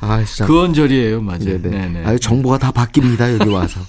[0.00, 0.46] 아, 진짜.
[0.46, 1.44] 그 언저리예요, 맞아요.
[1.62, 1.68] 네네.
[1.68, 2.04] 네네.
[2.04, 3.80] 아유, 정보가 다 바뀝니다, 여기 와서.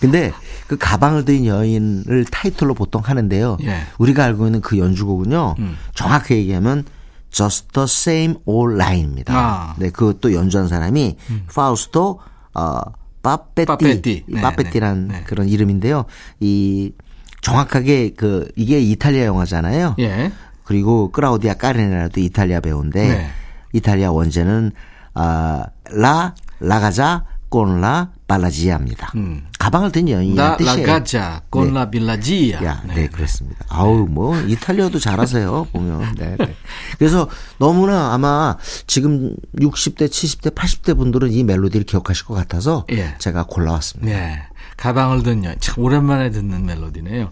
[0.00, 0.32] 근데
[0.66, 3.58] 그 가방을 든 여인을 타이틀로 보통 하는데요.
[3.62, 3.68] 예.
[3.68, 3.82] 음.
[3.98, 5.54] 우리가 알고 있는 그 연주곡은요.
[5.94, 6.84] 정확히 얘기하면
[7.30, 9.34] Just the Same Old Line입니다.
[9.36, 9.74] 아.
[9.78, 9.82] 음.
[9.82, 11.16] 네, 그것도 연주한 사람이
[11.54, 12.18] 파우스토
[12.54, 12.80] 어
[13.22, 14.24] 빠페티 빠페티.
[14.28, 15.24] 네, 빠페티란 네, 네.
[15.24, 16.04] 그런 이름인데요.
[16.40, 16.92] 이
[17.40, 19.96] 정확하게 그 이게 이탈리아 영화잖아요.
[19.98, 20.32] 예.
[20.64, 23.30] 그리고 크라우디아 까르네라도 이탈리아 배우인데 네.
[23.72, 24.72] 이탈리아 원제는
[25.14, 29.12] 아라 라가자 꼰라 발라지아 입니다.
[29.58, 30.86] 가방을 든나 여인이라는 뜻이에요.
[30.86, 32.64] 라가자 곤라 빌라지야.
[32.64, 33.64] 야, 네, 그렇습니다.
[33.68, 36.14] 아우, 뭐, 이탈리아도 잘하세요, 보면.
[36.16, 36.54] 네, 네.
[36.98, 43.14] 그래서 너무나 아마 지금 60대, 70대, 80대 분들은 이 멜로디를 기억하실 것 같아서 예.
[43.18, 44.10] 제가 골라왔습니다.
[44.10, 44.42] 네.
[44.78, 45.54] 가방을 든 여인.
[45.60, 47.30] 참 오랜만에 듣는 멜로디네요.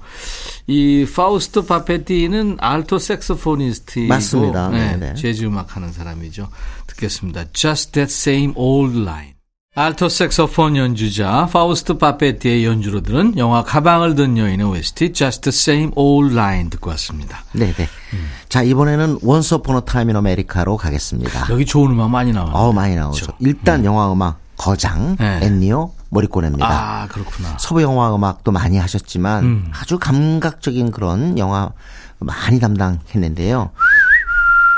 [0.67, 4.69] 이 파우스토 파페티는 알토 색소포니스트이고 맞습니다.
[4.69, 5.15] 네, 네네.
[5.15, 6.49] 재즈 음악 하는 사람이죠.
[6.89, 7.47] 듣겠습니다.
[7.53, 9.40] Just that same old line.
[9.77, 15.93] 알토 색소폰 연주자 파우스토 파페티의 연주로 들은 영화 가방을 든 여인의 OST Just the same
[15.95, 17.45] old line 듣고 왔습니다.
[17.53, 17.89] 네, 네.
[18.49, 21.47] 자, 이번에는 Upon a Time in America로 가겠습니다.
[21.51, 22.51] 여기 좋은 음악 많이 나와요.
[22.53, 23.33] 어우, 많이 나오죠.
[23.39, 25.39] 일단 영화 음악 거장, 네.
[25.41, 26.67] 엔니오 모리꼬네입니다.
[26.69, 27.57] 아, 그렇구나.
[27.61, 29.71] 서부 영화 음악도 많이 하셨지만 음.
[29.73, 31.71] 아주 감각적인 그런 영화
[32.19, 33.71] 많이 담당했는데요.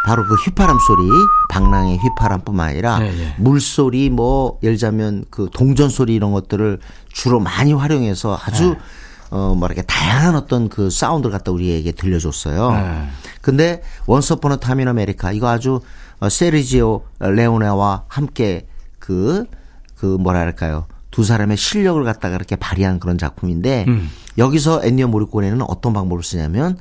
[0.05, 1.09] 바로 그 휘파람 소리,
[1.49, 3.35] 방랑의 휘파람뿐만 아니라 네, 네.
[3.39, 6.81] 물소리, 뭐 예를 들자면 그 동전 소리 이런 것들을
[7.13, 8.79] 주로 많이 활용해서 아주 네.
[9.31, 12.73] 어 뭐랄까 다양한 어떤 그 사운드를 갖다 우리에게 들려줬어요.
[12.73, 13.09] 네.
[13.41, 15.81] 근데 Once Upon a Time in America 이거 아주
[16.21, 18.67] 어, 세르지오 레오네와 함께
[19.01, 19.47] 그,
[19.97, 20.87] 그 뭐랄까요.
[21.11, 24.09] 두 사람의 실력을 갖다가 이렇게 발휘한 그런 작품인데 음.
[24.39, 26.79] 여기서 엔니오 모리코네는 어떤 방법을 쓰냐면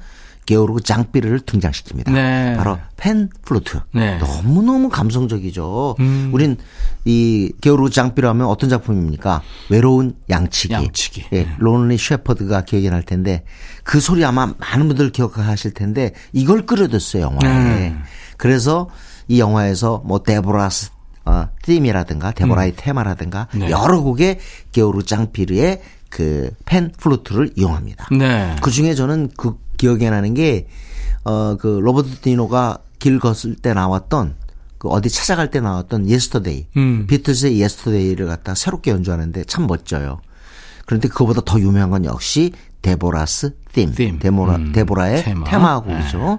[0.51, 2.11] 게오르그 잠피르를 등장시킵니다.
[2.11, 2.55] 네.
[2.57, 3.79] 바로 팬 플루트.
[3.93, 4.17] 네.
[4.17, 5.95] 너무너무 감성적이죠.
[6.01, 6.29] 음.
[6.33, 6.57] 우린
[7.05, 9.43] 이 게오르그 잠피르 하면 어떤 작품입니까?
[9.69, 10.73] 외로운 양치기.
[10.73, 11.25] 양치기.
[11.31, 13.45] 예, Lonely Shepherd가 기억이 날 텐데
[13.85, 17.63] 그 소리 아마 많은 분들 기억하실 텐데 이걸 끌어줬어요, 영화에.
[17.79, 17.95] 네.
[18.35, 18.89] 그래서
[19.29, 20.89] 이 영화에서 뭐 Deborah's
[21.23, 23.59] 어, Theme이라든가 데보라의 테마라든가 음.
[23.59, 23.69] 네.
[23.69, 24.39] 여러 곡의
[24.73, 28.07] 게오르그 잠피르의 그 팬 플루트를 이용합니다.
[28.17, 28.55] 네.
[28.61, 30.67] 그 중에 저는 그 기억에 나는 게,
[31.23, 34.35] 어, 그 로버트 드 니로가 길 걷을 때 나왔던
[34.77, 36.67] 그 어디 찾아갈 때 나왔던 Yesterday.
[36.77, 37.07] 음.
[37.07, 40.21] 비틀스의 Yesterday를 갖다 새롭게 연주하는데 참 멋져요.
[40.85, 42.51] 그런데 그거보다 더 유명한 건 역시
[42.83, 43.93] Deborah's Theme.
[43.95, 44.19] Theme.
[44.19, 44.71] 데보라, 음.
[44.71, 45.49] 데보라의 테마.
[45.49, 45.79] 테마.
[45.79, 46.37] 곡이죠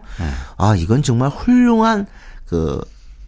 [0.57, 2.07] 아, 이건 정말 훌륭한
[2.47, 2.81] 그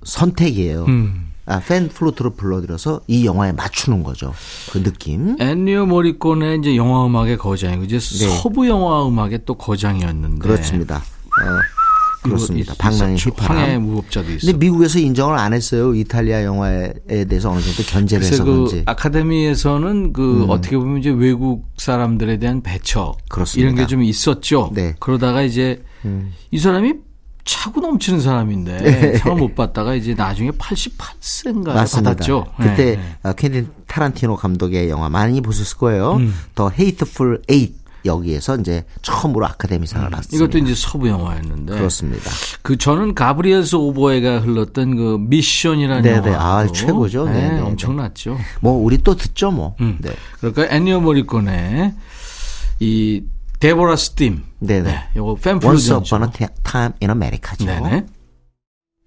[0.05, 0.85] 선택이에요.
[0.85, 1.33] 음.
[1.47, 4.33] 아, 팬 플루트로 불러들여서 이 영화에 맞추는 거죠.
[4.73, 5.37] 그 느낌.
[5.39, 8.29] 엔니오 모리콘의 이제 영화 음악의 거장이고 이제 네.
[8.39, 10.97] 서부 영화 음악의 또 거장이었는데 그렇습니다.
[10.97, 11.61] 어,
[12.23, 12.73] 그렇습니다.
[12.79, 13.01] 방랑의.
[13.03, 13.83] 황해 휘파람.
[13.83, 14.47] 무법자도 있어.
[14.47, 15.95] 근데 미국에서 인정을 안 했어요.
[15.95, 16.95] 이탈리아 영화에
[17.29, 18.77] 대해서 어느 정도 견제를 그래서 해서 그 그런지.
[18.77, 18.83] 음.
[18.87, 23.63] 아카데미에서는 그 어떻게 보면 이제 외국 사람들에 대한 배척 그렇습니다.
[23.71, 24.71] 이런 게 좀 있었죠.
[24.73, 24.89] 네.
[24.89, 24.95] 음.
[24.99, 25.83] 그러다가 이제
[26.51, 26.95] 이 사람이
[27.45, 32.11] 차고 넘치는 사람인데 상을 못 받다가 이제 나중에 88세인가 맞습니다.
[32.11, 32.47] 받았죠.
[32.57, 33.17] 그때 네, 네.
[33.23, 36.15] 어, 퀸틴 타란티노 감독의 영화 많이 보셨을 거예요.
[36.15, 36.35] 음.
[36.55, 40.37] The Hateful Eight 여기에서 이제 처음으로 아카데미상을 받습니다.
[40.37, 42.31] 이것도 이제 서부 영화였는데 그렇습니다.
[42.63, 46.33] 그 저는 Gabriel's Oboe가 흘렀던 그 미션이라는 네네.
[46.33, 47.27] 영화 아, 최고죠.
[47.27, 47.61] 네, 네네.
[47.61, 48.39] 엄청났죠.
[48.61, 49.75] 뭐 우리 또 듣죠, 뭐.
[49.81, 49.97] 음.
[50.01, 50.11] 네.
[50.39, 51.95] 그러니까 엔니오 모리코네의
[52.81, 53.23] 이
[53.61, 54.43] Deborah 스팀.
[54.61, 54.83] 네네.
[54.83, 56.17] 네, 요거 Once 팬 플루트죠.
[56.17, 57.65] upon a time in America죠.
[57.65, 58.07] 네네.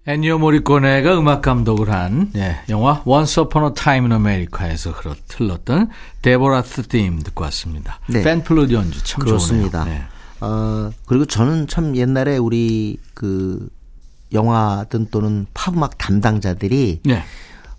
[0.06, 5.90] 엔니오 모리코네가 음악 감독을 한 예, 영화 Once Upon a Time in America에서 흘렀- 흘렀던
[6.22, 8.00] Deborah's Theme 듣고 왔습니다.
[8.08, 8.22] 네.
[8.22, 9.80] 팬플루트 연주 참 그렇습니다.
[9.84, 9.98] 좋네요.
[9.98, 10.04] 네.
[10.40, 13.68] 어, 그리고 저는 참 옛날에 우리 그
[14.32, 17.22] 영화든 또는 팝음악 담당자들이 네.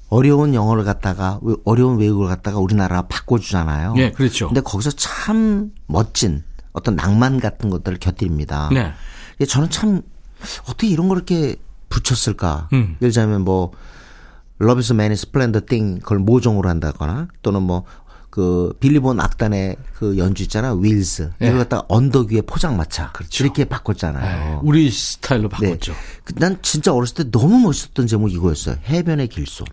[0.10, 3.95] 어려운 영어를 갖다가 외- 어려운 외국어를 갖다가 우리나라 바꿔주잖아요.
[3.97, 4.47] 예, 그렇죠.
[4.49, 6.43] 근데 거기서 참 멋진
[6.79, 8.69] 어떤 낭만 같은 것들을 곁들입니다.
[8.73, 8.91] 네.
[9.41, 10.01] 예, 저는 참
[10.63, 11.55] 어떻게 이런 걸 이렇게
[11.89, 12.69] 붙였을까?
[12.73, 12.95] 음.
[13.01, 13.71] 예를 들자면 뭐
[14.61, 17.85] Love is a Many Splendored Thing 그걸 모정으로 한다거나 또는 뭐
[18.31, 20.75] 그 빌리본 악단의 그 연주 있잖아요.
[20.75, 21.32] Wheels.
[21.41, 21.47] 예.
[21.47, 23.11] 이걸 갖다가 언덕 위에 포장마차.
[23.11, 23.43] 그렇죠.
[23.43, 24.61] 이렇게 네, 바꿨잖아요.
[24.63, 25.49] 우리 스타일로 네.
[25.49, 25.95] 바꿨죠.
[26.23, 28.75] 그- 난 진짜 어렸을 때 너무 멋있었던 제목 이거였어요.
[28.87, 29.65] 해변의 길손.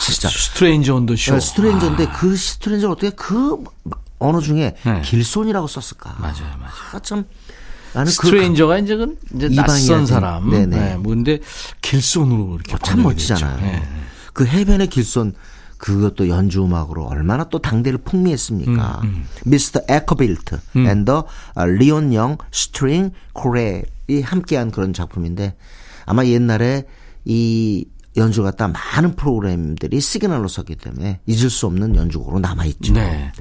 [0.00, 0.28] 진짜.
[0.28, 1.34] Stranger on the Shore.
[1.34, 3.62] 네, stranger인데 그 stranger를 어떻게 그
[4.20, 5.00] 언어 중에 네.
[5.02, 6.16] 길손이라고 썼을까?
[6.20, 6.72] 맞아요, 맞아요.
[6.94, 7.24] 아, 참
[7.92, 10.06] 나는 stranger가 이제 그 이제 낯선.
[10.06, 10.48] 사람.
[10.50, 10.66] 네네.
[10.66, 10.96] 네.
[10.96, 11.40] 뭔데
[11.80, 13.02] 길손으로 이렇게 그 참.
[13.02, 13.60] 멋지잖아요.
[13.60, 13.82] 네.
[14.32, 15.34] 그 해변의 길손
[15.78, 19.00] 그것도 연주 음악으로 얼마나 또 당대를 풍미했습니까?
[19.02, 19.80] 음, Mr.
[19.88, 21.26] Acker Bilk and the
[21.78, 23.82] Leon Young String Chorale이
[24.22, 25.56] 함께한 그런 작품인데
[26.04, 26.84] 아마 옛날에
[27.24, 32.92] 이 연주 갖다 많은 프로그램들이 시그널로 썼기 때문에 잊을 수 없는 연주곡으로 남아 있죠.
[32.92, 33.32] 네.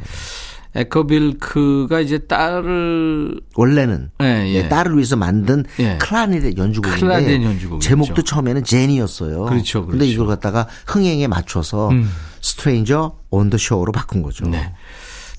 [0.75, 4.53] Acker Bilk가 이제 딸을 원래는 예, 예.
[4.53, 5.97] 예, 딸을 위해서 만든 예.
[5.97, 7.87] 클라리넷 연주곡인데 클라리넷 연주곡이죠.
[7.87, 9.45] 제목도 처음에는 제니였어요.
[9.45, 10.11] 그렇죠, 근데 그렇죠.
[10.13, 11.89] 이걸 갖다가 흥행에 맞춰서
[12.41, 14.45] Stranger on the Shore로 바꾼 거죠.
[14.47, 14.71] 네.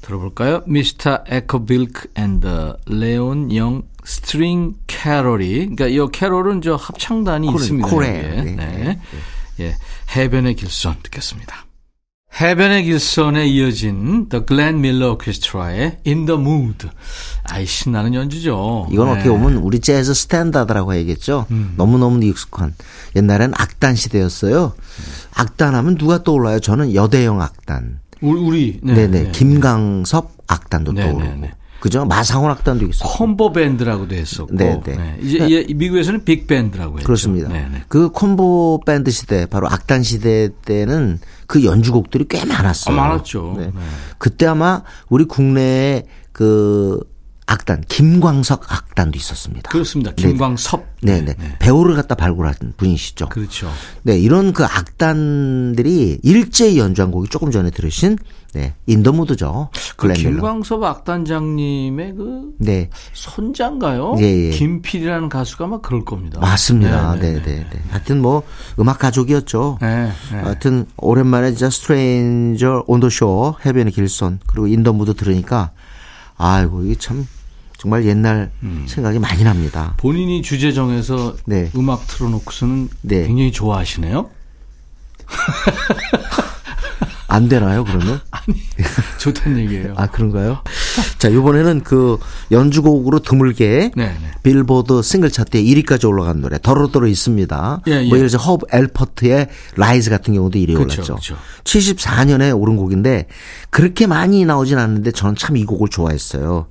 [0.03, 0.63] 들어볼까요?
[0.67, 1.21] Mr.
[1.29, 7.89] Acker Bilk and the Leon Young String Chorale이 그러니까 이 chorale은 저 합창단이 chorale, 있습니다.
[7.89, 8.11] chorale.
[8.11, 8.57] 네, 네.
[8.57, 9.01] 네,
[9.61, 9.75] 예.
[10.17, 11.67] 해변의 길손 듣겠습니다.
[12.41, 16.89] 해변의 길손에 이어진 The Glenn Miller Orchestra의 In the Mood.
[17.45, 18.87] 아이 신나는 연주죠.
[18.91, 19.13] 이건 네.
[19.13, 19.15] 음.
[19.17, 21.47] 어떻게 보면 우리 재즈 스탠다드라고 해야겠죠.
[21.77, 22.75] 너무너무 익숙한.
[23.17, 24.75] 옛날엔 악단 시대였어요.
[25.35, 26.61] 악단 하면 누가 떠올라요?
[26.61, 28.01] 저는 여대형 악단.
[28.21, 29.31] 우리, 네, 네.
[29.33, 31.23] 김강섭 악단도 네, 떠오르고.
[31.23, 31.53] 네, 네.
[31.81, 32.05] 그죠?
[32.05, 33.09] 마상원 악단도 있었고.
[33.15, 35.19] 콤보 밴드라고도 했었고 네, 네.
[35.23, 35.39] 이제
[35.69, 37.07] 이- 미국에서는 빅 밴드라고 했죠.
[37.07, 37.49] 그렇습니다.
[37.49, 37.83] 네, 네.
[37.89, 42.95] 그 콤보 밴드 시대, 바로 악단 시대 때는 그 연주곡들이 꽤 많았어요.
[42.95, 43.55] 아, 많았죠.
[43.59, 43.67] 네.
[43.67, 43.73] 네.
[44.19, 47.01] 그때 아마 우리 국내에 그
[47.47, 49.71] 악단, 김광석 악단도 있었습니다.
[49.71, 50.13] 그렇습니다.
[50.13, 50.85] 김광섭.
[51.03, 51.35] 네 네.
[51.59, 53.29] 배우를 갖다 발굴한 분이시죠.
[53.31, 53.69] 그렇죠.
[54.05, 58.19] 네, 이런 그 악단들이 일제히 연주한 곡이 조금 전에 들으신
[58.53, 59.71] 네, 인더무드죠.
[59.97, 60.13] 그.
[60.13, 64.17] 김광섭 악단장님의 그 네, 손자인가요?
[64.19, 64.51] 예, 예.
[64.51, 66.41] 김필이라는 가수가 막 그럴 겁니다.
[66.41, 67.15] 맞습니다.
[67.15, 67.83] 네, 네, 네, 네, 네.
[67.91, 68.43] 하여튼 뭐
[68.79, 69.79] 음악 가족이었죠.
[69.81, 70.39] 네, 네.
[70.39, 75.71] 하여튼 오랜만에 진짜 Stranger on the Shore 해변의 길손 그리고 In the Mood 들으니까
[76.37, 77.27] 아이고 이게 참
[77.77, 78.85] 정말 옛날 음.
[78.89, 79.95] 생각이 많이 납니다.
[79.97, 81.71] 본인이 주제 정해서 네.
[81.77, 83.27] 음악 틀어놓고서는 네.
[83.27, 84.29] 굉장히 좋아하시네요.
[87.31, 88.21] 안 되나요 그러면?
[89.19, 89.95] 좋다는 얘기예요.
[89.97, 90.63] 아 그런가요?
[91.19, 92.19] 자, 이번에는 그
[92.51, 94.15] 연주곡으로 드물게 네, 네.
[94.43, 97.83] 빌보드 싱글 차트에 1위까지 올라간 노래 더러더러 있습니다.
[97.89, 98.09] 예, 예.
[98.09, 101.15] 뭐 예를 들어 허브 엘퍼트의 Rise 같은 경우도 1위에 그쵸, 올랐죠.
[101.17, 101.37] 그쵸.
[101.65, 103.27] 74년에 오른 곡인데
[103.71, 106.67] 그렇게 많이 나오진 않는데 저는 참 이 곡을 좋아했어요.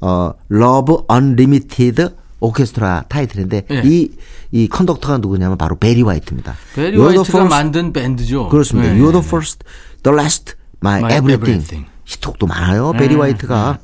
[0.00, 2.08] 어, Love Unlimited
[2.42, 3.82] 오케스트라 타이틀인데 예.
[3.84, 4.08] 이,
[4.50, 6.56] 이 conductor가 누구냐면 바로 베리 화이트입니다.
[6.74, 8.48] 베리 화이트가 first- 만든 밴드죠.
[8.48, 8.94] 그렇습니다.
[8.94, 8.98] 네.
[8.98, 9.58] You're the first,
[10.02, 11.60] the last, my, My everything.
[11.62, 11.86] everything.
[12.04, 12.92] 히트곡도 많아요.
[12.92, 13.78] 베리 화이트가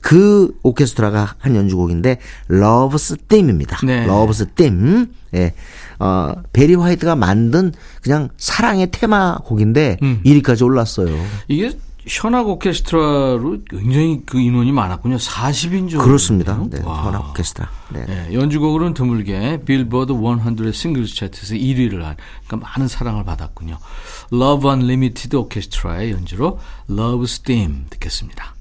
[0.00, 2.18] 그 오케스트라가 한 연주곡인데
[2.50, 3.78] Love's Theme입니다.
[3.84, 4.04] 네.
[4.06, 5.06] Love's Theme.
[5.34, 5.54] 예.
[6.00, 10.20] 어, 베리 화이트가 만든 그냥 사랑의 테마곡인데 음.
[10.24, 11.08] 1위까지 올랐어요.
[11.46, 11.72] 이게
[12.08, 15.16] 현악 오케스트라로 굉장히 그 인원이 많았군요.
[15.16, 16.04] 40인 정도.
[16.04, 16.58] 그렇습니다.
[16.70, 16.80] 네.
[16.80, 17.68] 현악 오케스트라.
[17.90, 18.06] 네.
[18.06, 22.16] 네, 연주곡으로는 드물게 빌보드 100 singles 차트에서 1위를 한
[22.46, 23.78] 그러니까 많은 사랑을 받았군요.
[24.32, 28.57] Love Unlimited 오케스트라의 연주로 Love's Theme 듣겠습니다.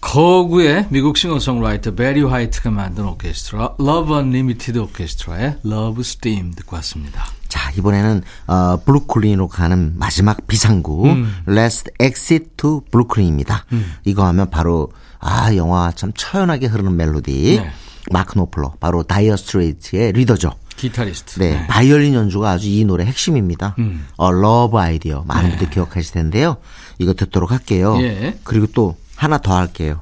[0.00, 7.26] 거구의 미국 싱어송라이터 베리 화이트가 만든 오케스트라 Love Unlimited 오케스트라의 Love's Theme 듣고 왔습니다.
[7.48, 11.34] 자, 이번에는 어 브루클린으로 가는 마지막 비상구 음.
[11.48, 13.66] Last Exit to Brooklyn입니다.
[14.04, 17.60] 이거 하면 바로 아, 영화 참 처연하게 흐르는 멜로디.
[17.62, 17.70] 네.
[18.10, 20.52] 마크 노플러 바로 다이어 스트레이츠의 리더죠.
[20.76, 21.38] 기타리스트.
[21.38, 23.74] 네, 바이올린 연주가 아주 이 노래 핵심입니다.
[23.78, 24.06] 음.
[24.16, 26.56] 어, Love Idea 많은 분들 기억하실 텐데요.
[26.98, 27.98] 이거 듣도록 할게요.
[28.00, 28.38] 예.
[28.44, 30.00] 그리고 또 하나 더 할게요.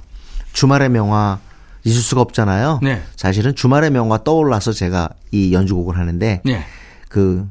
[0.52, 1.40] 주말의 명화
[1.84, 2.78] 잊을 수가 없잖아요.
[2.82, 3.02] 네.
[3.16, 6.64] 사실은 주말의 명화 떠올라서 제가 이 연주곡을 하는데 네.
[7.08, 7.48] 그,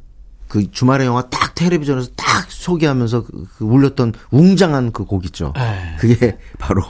[0.47, 5.53] 그 주말의 영화 딱 텔레비전에서 딱 소개하면서 그, 그 울렸던 웅장한 그 곡 있죠.
[5.57, 5.97] 에.
[5.99, 6.83] 그게 바로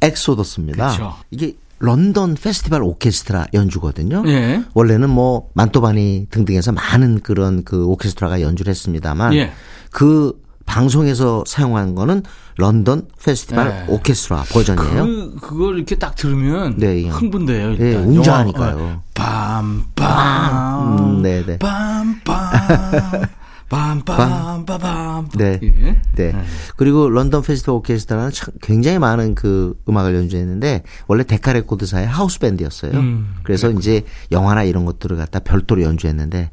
[0.00, 0.92] Exodus입니다.
[0.92, 1.14] 그쵸.
[1.30, 4.22] 이게 런던 페스티벌 오케스트라 연주거든요.
[4.28, 4.62] 예.
[4.72, 9.52] 원래는 뭐 만토바니 등등에서 많은 그런 그 오케스트라가 연주를 했습니다만 예.
[9.90, 12.22] 그 방송에서 사용한 거는
[12.56, 13.84] 런던 페스티벌 네.
[13.88, 15.04] 오케스트라 버전이에요.
[15.04, 17.08] 그 그걸 이렇게 딱 들으면 네, 예.
[17.08, 17.70] 흥분돼요.
[17.72, 17.86] 일단.
[17.86, 18.78] 예, 웅장하니까요.
[18.78, 21.00] 영화, 어, 빰빰.
[21.00, 21.58] 음, 네, 네.
[21.58, 23.28] 빰빰.
[23.68, 25.28] 빰빰빰빰.
[25.38, 25.58] 네.
[25.62, 26.00] 예.
[26.14, 26.32] 네.
[26.76, 32.92] 그리고 런던 페스티벌 오케스트라는 참 굉장히 많은 그 음악을 연주했는데 원래 데카 레코드사의 하우스 밴드였어요.
[32.92, 36.50] 음, 그래서 이제 영화나 이런 것들을 갖다 별도로 연주했는데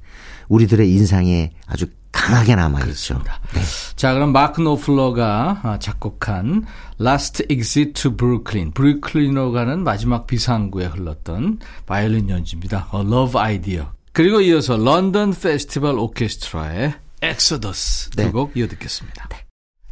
[0.48, 3.22] 우리들의 인상에 아주 강하게 남아 있죠.
[3.54, 3.62] 네.
[3.96, 6.66] 자, 그럼 마크 노플러가 아, 작곡한
[7.00, 12.88] Last Exit to Brooklyn, 브루클린으로 가는 마지막 비상구에 흘렀던 바이올린 연주입니다.
[12.92, 13.86] 어, Love Idea.
[14.12, 18.26] 그리고 이어서 런던 페스티벌 오케스트라의 Exodus 네.
[18.26, 19.30] 두곡 이어 듣겠습니다.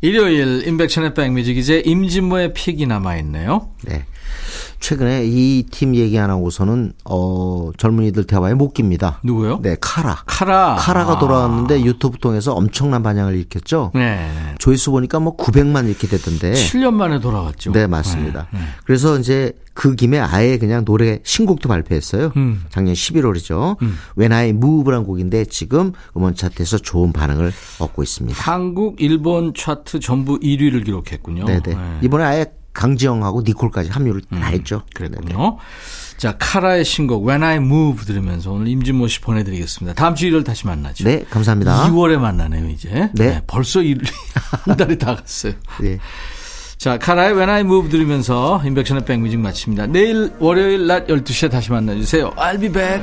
[0.02, 3.72] 일요일 인백션의 백뮤직 이제 임진모의 픽이 남아있네요.
[3.84, 4.06] 네.
[4.80, 9.20] 최근에 이 팀 얘기 안 하고서는 어 젊은이들 대화에 못 깁니다.
[9.24, 9.60] 누구요?
[9.62, 10.24] 네, 카라.
[10.26, 10.76] 카라.
[10.80, 13.92] 카라가 돌아왔는데 유튜브 통해서 엄청난 반향을 일으켰죠.
[13.96, 14.30] 네.
[14.60, 16.54] 조회수 보니까 뭐 900만 이렇게 됐던데.
[16.54, 17.72] 7년 만에 돌아왔죠.
[17.72, 18.48] 네, 맞습니다.
[18.52, 18.66] 네, 네.
[18.86, 22.32] 그래서 이제 그 김에 아예 그냥 노래 신곡도 발표했어요.
[22.36, 22.64] 음.
[22.70, 23.78] 작년 11월이죠.
[24.18, 28.40] When I Move라는 곡인데 지금 음원 차트에서 좋은 반응을 얻고 있습니다.
[28.42, 31.46] 한국, 일본 차트 전부 1위를 기록했군요.
[31.46, 31.62] 네네.
[31.62, 31.74] 네.
[31.74, 32.00] 음.
[32.02, 32.46] 이번에 아예
[32.78, 34.84] 강지영하고 니콜까지 합류를 다 했죠.
[34.94, 35.58] 그랬군요.
[36.18, 39.96] 자, 카라의 신곡 When I Move 들으면서 오늘 임진모 씨 보내드리겠습니다.
[39.96, 41.04] 다음 주 일요일 다시 만나죠.
[41.04, 41.90] 네, 감사합니다.
[41.90, 43.10] 2월에 만나네요, 이제.
[43.14, 43.42] 네.
[43.48, 44.00] 벌써 일,
[44.66, 45.54] 한 달이 다 갔어요.
[45.82, 45.98] 네.
[46.78, 49.88] 자, 카라의 When I Move 들으면서 인백션의 백뮤직 마칩니다.
[49.88, 52.32] 내일 월요일 낮 12시에 다시 만나주세요.
[52.36, 53.02] I'll be back.